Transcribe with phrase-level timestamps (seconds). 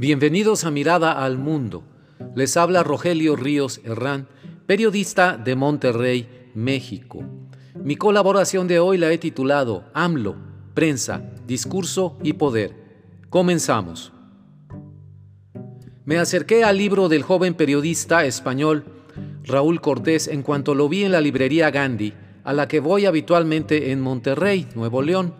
[0.00, 1.84] Bienvenidos a Mirada al Mundo.
[2.34, 4.28] Les habla Rogelio Ríos Herrán,
[4.64, 7.22] periodista de Monterrey, México.
[7.74, 10.36] Mi colaboración de hoy la he titulado AMLO,
[10.72, 12.72] Prensa, Discurso y Poder.
[13.28, 14.10] Comenzamos.
[16.06, 18.86] Me acerqué al libro del joven periodista español
[19.44, 23.92] Raúl Cortés en cuanto lo vi en la librería Gandhi, a la que voy habitualmente
[23.92, 25.34] en Monterrey, Nuevo León,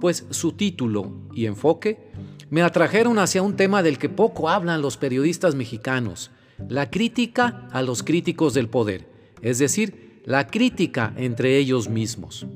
[0.00, 2.09] pues su título y enfoque
[2.50, 6.32] me atrajeron hacia un tema del que poco hablan los periodistas mexicanos,
[6.68, 9.06] la crítica a los críticos del poder,
[9.40, 12.46] es decir, la crítica entre ellos mismos.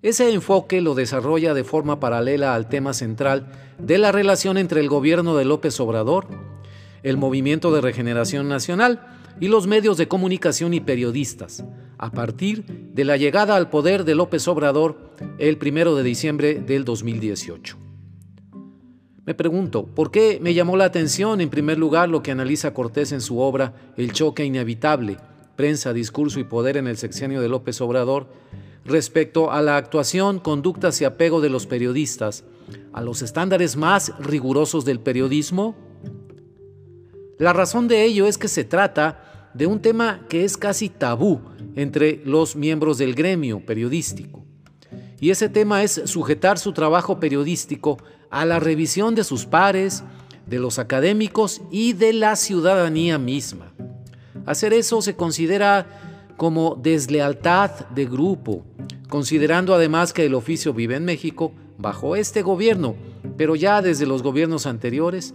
[0.00, 4.88] Ese enfoque lo desarrolla de forma paralela al tema central de la relación entre el
[4.88, 6.26] gobierno de López Obrador,
[7.02, 9.06] el Movimiento de Regeneración Nacional
[9.38, 11.64] y los medios de comunicación y periodistas,
[11.98, 16.84] a partir de la llegada al poder de López Obrador el 1 de diciembre del
[16.84, 17.87] 2018.
[19.28, 23.12] Me pregunto, ¿por qué me llamó la atención en primer lugar lo que analiza Cortés
[23.12, 25.18] en su obra El choque inevitable,
[25.54, 28.28] prensa, discurso y poder en el sexenio de López Obrador,
[28.86, 32.44] respecto a la actuación, conductas y apego de los periodistas
[32.94, 35.76] a los estándares más rigurosos del periodismo?
[37.36, 41.42] La razón de ello es que se trata de un tema que es casi tabú
[41.76, 44.46] entre los miembros del gremio periodístico.
[45.20, 47.98] Y ese tema es sujetar su trabajo periodístico
[48.30, 50.04] a la revisión de sus pares,
[50.46, 53.72] de los académicos y de la ciudadanía misma.
[54.46, 55.86] Hacer eso se considera
[56.36, 58.64] como deslealtad de grupo,
[59.08, 62.94] considerando además que el oficio vive en México bajo este gobierno,
[63.36, 65.34] pero ya desde los gobiernos anteriores,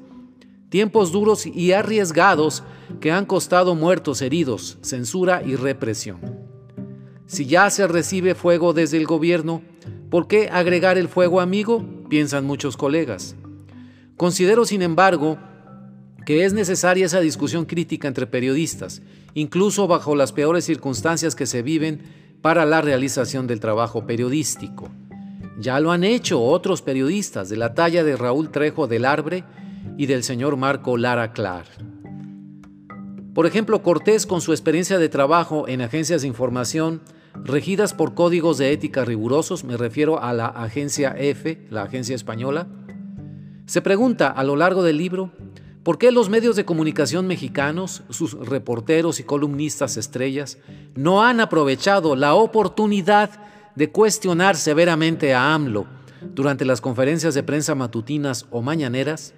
[0.70, 2.64] tiempos duros y arriesgados
[3.00, 6.20] que han costado muertos, heridos, censura y represión.
[7.28, 9.62] Si ya se recibe fuego desde el gobierno,
[10.10, 11.86] ¿por qué agregar el fuego amigo?
[12.14, 13.36] Piensan muchos colegas.
[14.18, 15.40] Considero, sin embargo,
[16.28, 19.02] que es necesaria esa discusión crítica entre periodistas,
[19.34, 22.04] incluso bajo las peores circunstancias que se viven
[22.44, 24.92] para la realización del trabajo periodístico.
[25.58, 29.44] Ya lo han hecho otros periodistas de la talla de Raúl Trejo del Arbre
[29.98, 31.66] y del señor Marco Lara Clar.
[33.34, 37.02] Por ejemplo, Cortés, con su experiencia de trabajo en agencias de información,
[37.36, 42.68] regidas por códigos de ética rigurosos, me refiero a la agencia F, la agencia española,
[43.66, 45.32] se pregunta a lo largo del libro
[45.84, 50.58] por qué los medios de comunicación mexicanos, sus reporteros y columnistas estrellas,
[50.96, 53.30] no han aprovechado la oportunidad
[53.76, 55.86] de cuestionar severamente a AMLO
[56.34, 59.34] durante las conferencias de prensa matutinas o mañaneras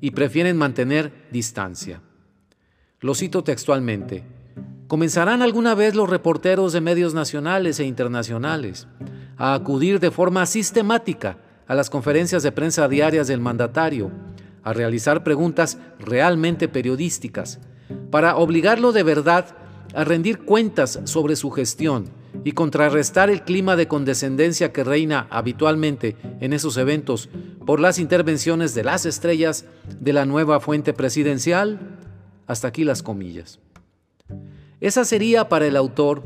[0.00, 2.00] y prefieren mantener distancia.
[3.00, 4.24] Lo cito textualmente.
[4.86, 8.86] ¿Comenzarán alguna vez los reporteros de medios nacionales e internacionales
[9.36, 14.10] a acudir de forma sistemática a las conferencias de prensa diarias del mandatario,
[14.62, 17.60] a realizar preguntas realmente periodísticas,
[18.10, 19.56] para obligarlo de verdad
[19.94, 22.10] a rendir cuentas sobre su gestión
[22.44, 27.30] y contrarrestar el clima de condescendencia que reina habitualmente en esos eventos
[27.64, 29.64] por las intervenciones de las estrellas
[30.00, 31.98] de la nueva fuente presidencial?
[32.46, 33.60] Hasta aquí las comillas.
[34.84, 36.22] Esa sería para el autor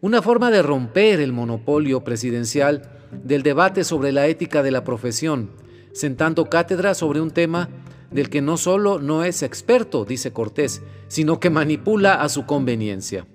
[0.00, 5.50] una forma de romper el monopolio presidencial del debate sobre la ética de la profesión,
[5.92, 7.68] sentando cátedra sobre un tema
[8.10, 13.26] del que no solo no es experto, dice Cortés, sino que manipula a su conveniencia.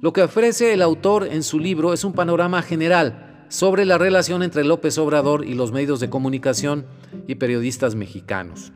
[0.00, 4.42] Lo que ofrece el autor en su libro es un panorama general sobre la relación
[4.42, 6.86] entre López Obrador y los medios de comunicación
[7.26, 8.72] y periodistas mexicanos.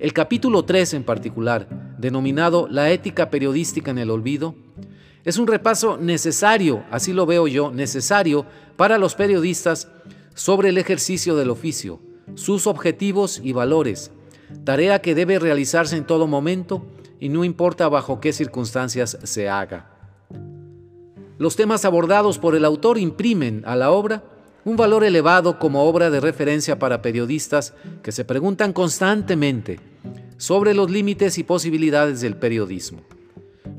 [0.00, 1.68] El capítulo 3 en particular,
[1.98, 4.54] denominado La ética periodística en el olvido,
[5.26, 8.46] es un repaso necesario, así lo veo yo, necesario
[8.78, 9.88] para los periodistas
[10.32, 12.00] sobre el ejercicio del oficio,
[12.34, 14.10] sus objetivos y valores,
[14.64, 16.86] tarea que debe realizarse en todo momento
[17.20, 19.90] y no importa bajo qué circunstancias se haga.
[21.36, 24.24] Los temas abordados por el autor imprimen a la obra
[24.64, 29.89] un valor elevado como obra de referencia para periodistas que se preguntan constantemente
[30.40, 33.02] sobre los límites y posibilidades del periodismo.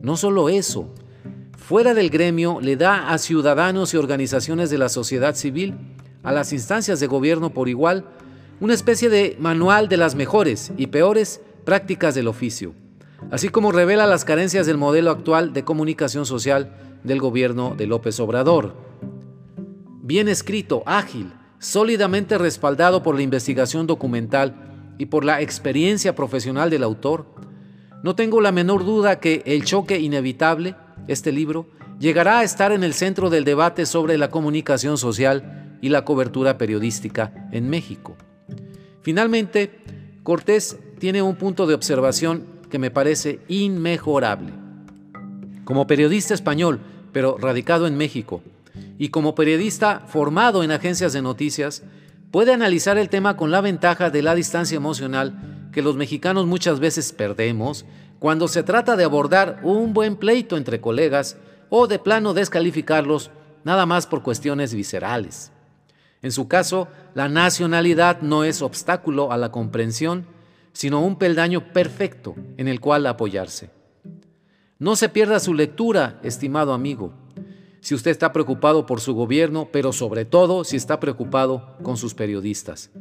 [0.03, 0.93] No solo eso,
[1.57, 5.73] fuera del gremio le da a ciudadanos y organizaciones de la sociedad civil,
[6.21, 8.05] a las instancias de gobierno por igual,
[8.59, 12.75] una especie de manual de las mejores y peores prácticas del oficio,
[13.31, 18.19] así como revela las carencias del modelo actual de comunicación social del gobierno de López
[18.19, 18.75] Obrador.
[20.03, 26.83] Bien escrito, ágil, sólidamente respaldado por la investigación documental y por la experiencia profesional del
[26.83, 27.25] autor,
[28.03, 30.75] no tengo la menor duda que El choque inevitable,
[31.07, 31.67] este libro,
[31.99, 36.57] llegará a estar en el centro del debate sobre la comunicación social y la cobertura
[36.57, 38.15] periodística en México.
[39.01, 39.79] Finalmente,
[40.23, 44.53] Cortés tiene un punto de observación que me parece inmejorable.
[45.63, 46.79] Como periodista español,
[47.11, 48.41] pero radicado en México,
[48.97, 51.83] y como periodista formado en agencias de noticias,
[52.31, 56.79] puede analizar el tema con la ventaja de la distancia emocional que los mexicanos muchas
[56.79, 57.85] veces perdemos
[58.19, 61.37] cuando se trata de abordar un buen pleito entre colegas
[61.69, 63.31] o de plano descalificarlos
[63.63, 65.51] nada más por cuestiones viscerales.
[66.21, 70.25] En su caso, la nacionalidad no es obstáculo a la comprensión,
[70.71, 73.71] sino un peldaño perfecto en el cual apoyarse.
[74.77, 77.13] No se pierda su lectura, estimado amigo,
[77.81, 82.13] si usted está preocupado por su gobierno, pero sobre todo si está preocupado con sus
[82.13, 82.91] periodistas.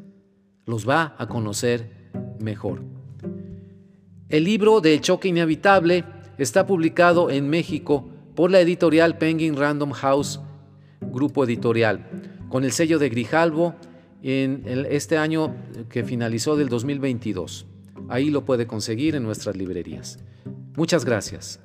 [0.67, 2.82] Los va a conocer mejor.
[4.29, 6.05] El libro de choque inevitable
[6.38, 10.41] está publicado en México por la editorial Penguin Random House,
[11.00, 12.09] grupo editorial,
[12.49, 13.75] con el sello de Grijalvo
[14.23, 15.55] en este año
[15.88, 17.67] que finalizó del 2022.
[18.09, 20.19] Ahí lo puede conseguir en nuestras librerías.
[20.77, 21.61] Muchas gracias.